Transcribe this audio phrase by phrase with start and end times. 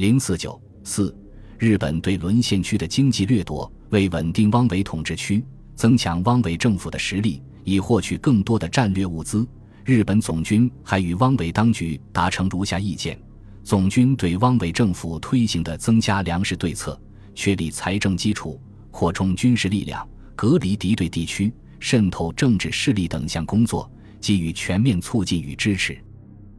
[0.00, 1.14] 零四九四，
[1.58, 5.44] 日本对沦陷区的经济掠夺，为稳定汪伪统治区、
[5.76, 9.46] 增强汪伪政府的实力，以获取更多的战略物资，
[9.84, 13.20] 日本总军还与汪伪当局达成如下意见：
[13.62, 16.98] 总军对汪伪政府推行的增加粮食对策、
[17.34, 18.58] 确立财政基础、
[18.90, 26.02] 扩充军事力量、隔离敌对地区、渗透政治势力等项工作，给予全面促进与支持。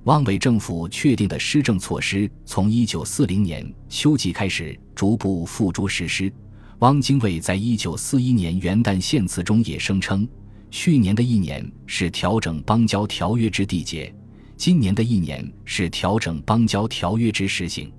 [0.05, 6.33] 汪伪政府确定的施政措施，从一九四零年秋季开始逐步付诸实施。
[6.79, 10.27] 汪精卫在一九四一年元旦献词中也声称，
[10.71, 14.11] 去年的一年是调整邦交条约之缔结，
[14.57, 17.91] 今年的一年是调整邦交条约之实行。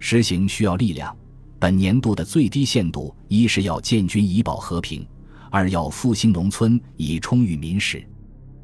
[0.00, 1.16] 实行需要力量，
[1.60, 5.06] 本年度的最低限度，一是要建军以保和平，
[5.48, 8.04] 二要复兴农村以充裕民食。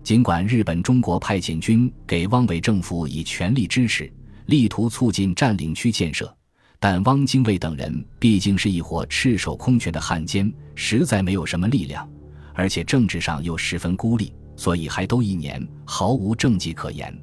[0.03, 4.13] 尽管日本中国派遣军给汪伪政府以全力支持，
[4.47, 6.35] 力图促进占领区建设，
[6.81, 12.09] 但汪精卫等人毕竟是一伙赤手空拳的汉奸，实在没有什么力量，
[12.53, 17.17] 而且政治上又十分孤立，所以还都一年毫无政绩可言。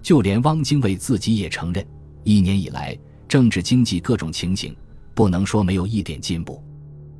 [0.00, 1.84] 就连汪精卫自己也承认，
[2.22, 4.74] 一年以来政治经济各种情形
[5.12, 6.62] 不能说没有一点进步，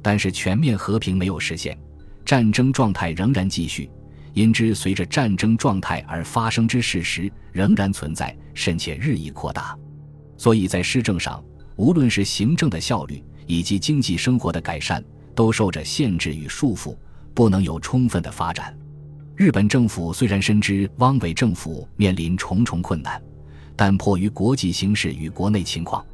[0.00, 1.76] 但是全面和平没有实现，
[2.24, 3.90] 战争状态仍然继续。
[4.34, 9.76] 因之随着战争状态而发生之事实仍然存在，甚且日益扩大，
[10.36, 11.42] 所以在施政上，
[11.76, 16.96] 无论是行政的效率以及经济生活的改善，都受着限制与束缚，
[17.34, 18.76] 不能有充分的发展。
[19.34, 23.20] 日本政府虽然深知汪伪政府面临重重困难，
[23.74, 26.04] 但迫于国际形势与国内情况，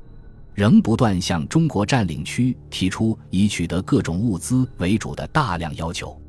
[0.55, 6.20] 仍不断向中国占领区提出以取得各种物资为主的大量要求。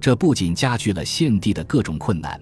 [0.00, 2.40] 这不仅加剧了献帝的各种困难，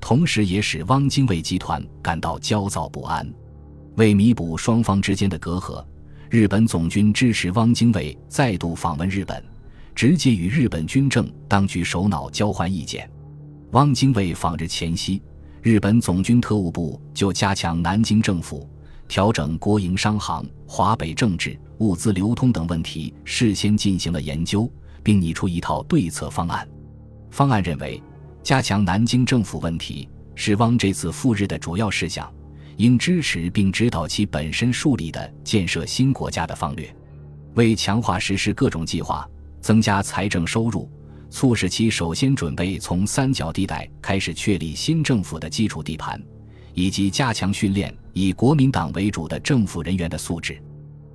[0.00, 3.32] 同时也使汪精卫集团感到焦躁不安。
[3.94, 5.84] 为弥补双方之间的隔阂，
[6.28, 9.42] 日本总军支持汪精卫再度访问日本，
[9.94, 13.08] 直接与日本军政当局首脑交换意见。
[13.72, 15.22] 汪精卫访日前夕，
[15.62, 18.68] 日本总军特务部就加强南京政府、
[19.06, 24.68] 调整国营商行、华北政治、物资流通等问题事先进行了研究，
[25.02, 26.66] 并拟出一套对策方案。
[27.30, 28.02] 方案认为，
[28.42, 32.32] 加强南京政府问题是汪这次赴日的主要事项，
[32.76, 36.94] 应支持并指导其本身树立的建设新国家的方略，
[37.54, 39.28] 为强化实施各种计划，
[39.60, 40.90] 增加财政收入，
[41.28, 46.22] 促使其首先准备从三角地带开始确立新政府的基础地盘，
[46.72, 50.60] 以及加强训练以国民党为主的政府人员的素质。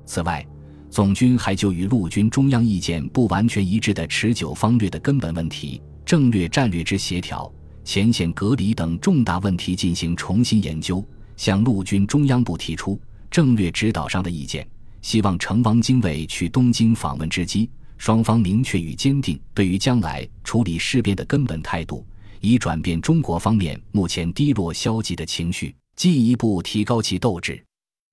[0.05, 0.45] 此外，
[0.89, 5.81] 总军还就与陆军中央意见不完全一致的持久方略的根本问题。
[6.13, 7.51] 政略战略之协调、
[7.83, 11.03] 前线隔离等重大问题进行重新研究，
[11.37, 13.01] 向陆军中央部提出
[13.31, 14.63] 政略指导上的意见，
[15.01, 22.05] 希望乘汪精卫去东京访问之机，双方明确与坚定对于将来处理事变的根本态度，
[22.41, 27.59] 以转变中国方面目前低落消极的情绪，进一步提高其斗志。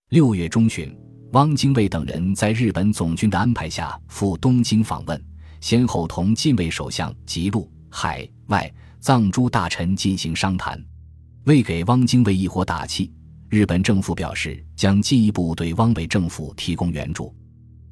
[0.09, 0.91] 六月中旬，
[1.33, 5.23] 汪精卫等人在日本总军的安排下赴东京访问，
[5.61, 7.71] 先后同近卫首相吉禄。
[7.91, 10.83] 海外藏诸大臣进行商谈，
[11.45, 13.13] 为给汪精卫一伙打气，
[13.49, 17.35] 日本政府表示将进一步对汪伪政府提供援助，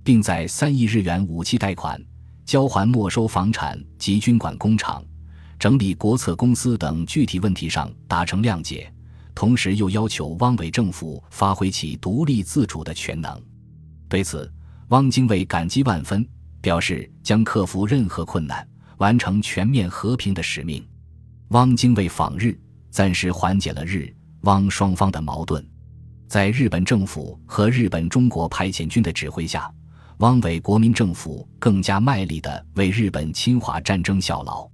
[0.04, 2.00] 并在三亿日元武器贷款、
[2.46, 5.04] 交还没收房产及军管工厂、
[5.58, 8.92] 整理国策公司等具体问题上达成谅解，
[9.34, 13.40] 同时又要求汪伪政府发挥其独立自主的全能。
[14.08, 14.50] 对此，
[14.88, 16.26] 汪精卫感激万分，
[16.60, 18.66] 表示将克服任何困难。
[18.98, 20.86] 完成全面和平的使命，
[21.48, 22.58] 汪精卫访日，
[22.90, 25.64] 暂时缓解了日汪双方的矛盾。
[26.26, 29.72] 在日本政府和日本中国派遣军的指挥下，
[30.18, 34.68] 汪伪国民政府更加卖力地为日本侵华战争效劳。